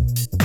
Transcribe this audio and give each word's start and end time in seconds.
you. 0.00 0.39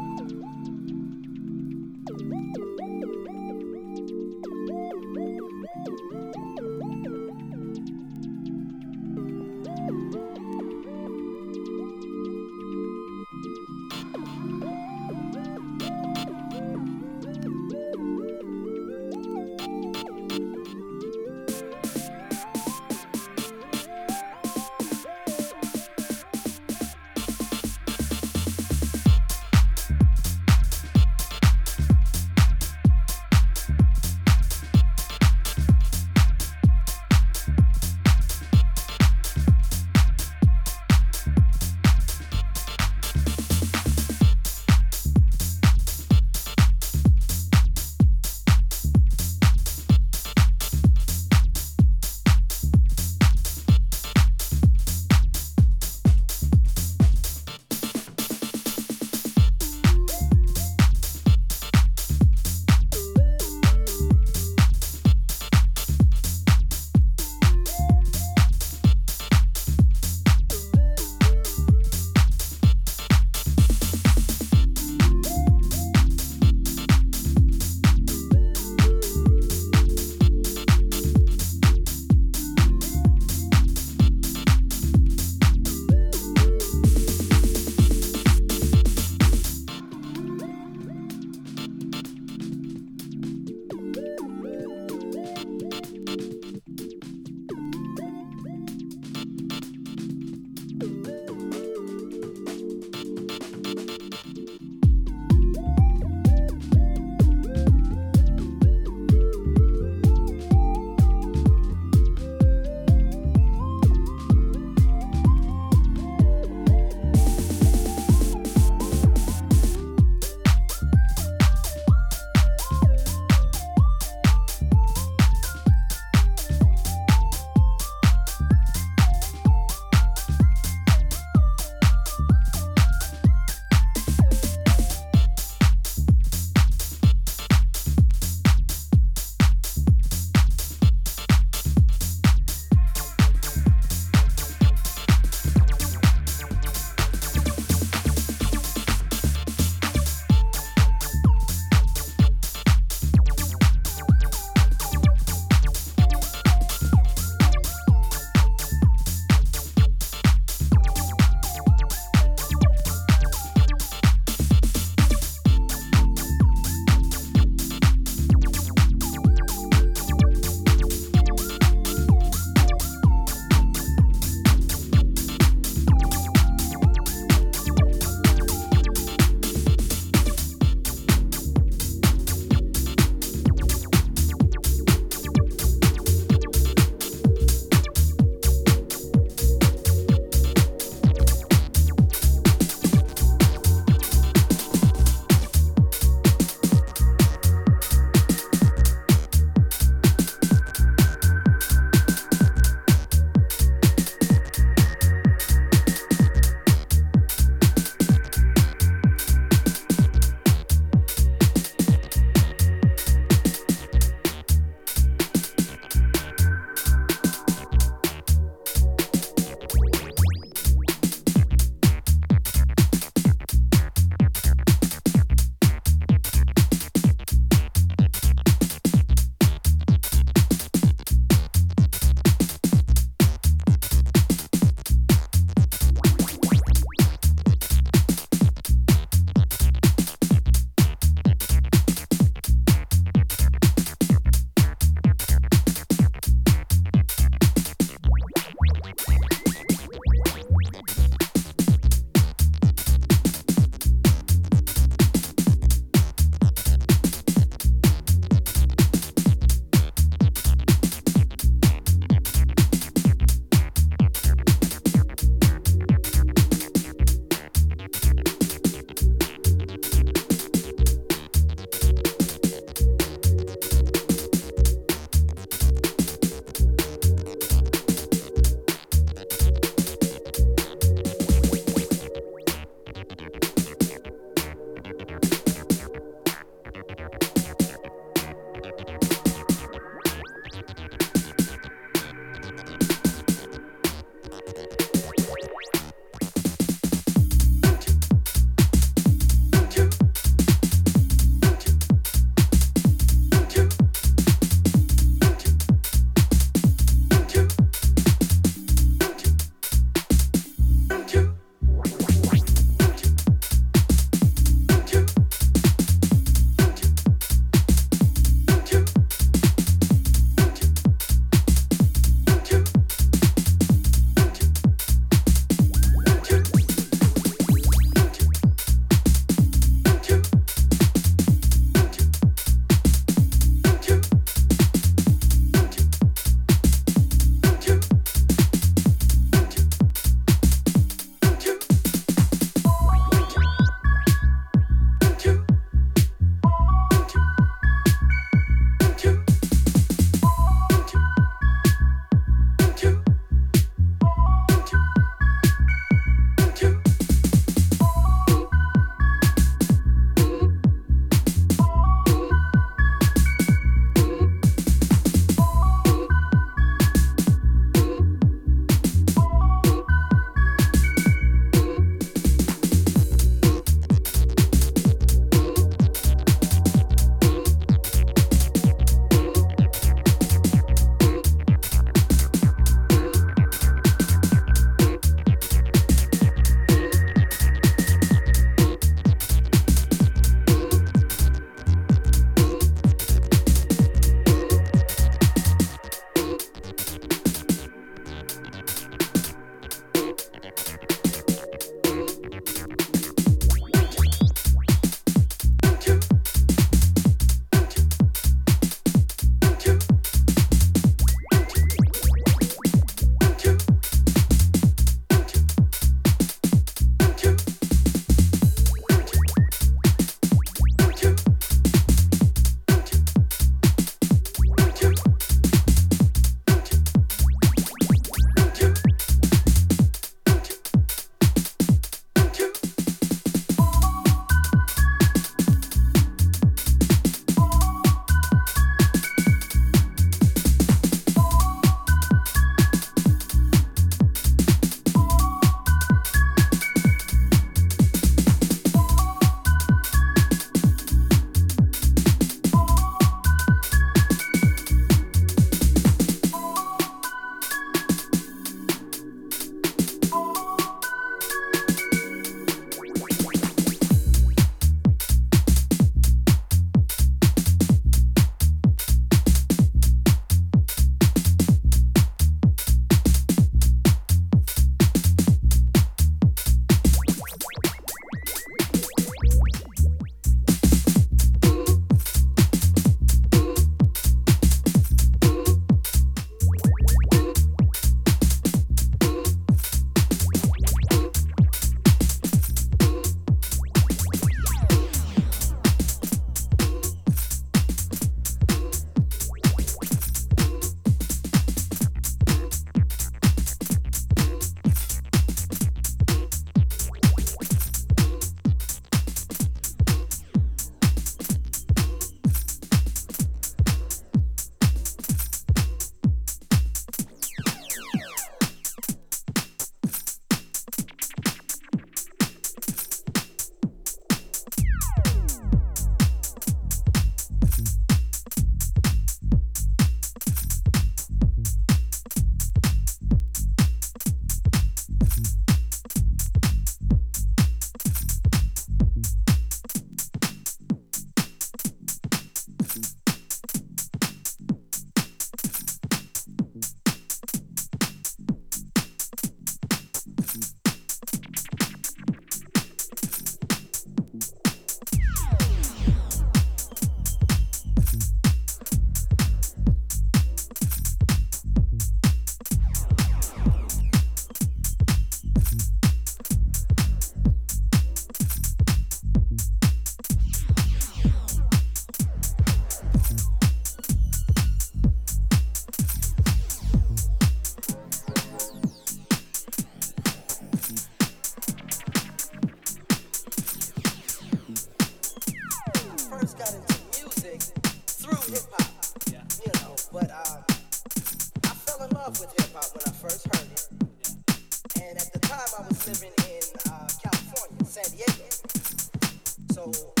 Oracle. 599.73 600.00